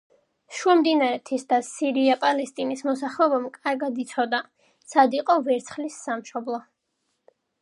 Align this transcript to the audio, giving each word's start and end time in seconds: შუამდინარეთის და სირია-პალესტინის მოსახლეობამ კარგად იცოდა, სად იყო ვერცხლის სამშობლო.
შუამდინარეთის 0.59 1.43
და 1.51 1.59
სირია-პალესტინის 1.67 2.81
მოსახლეობამ 2.89 3.47
კარგად 3.59 4.03
იცოდა, 4.07 4.41
სად 4.95 5.19
იყო 5.23 5.41
ვერცხლის 5.51 6.03
სამშობლო. 6.11 6.61